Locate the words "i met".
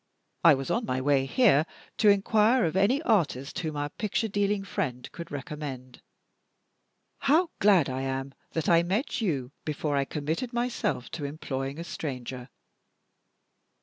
8.67-9.21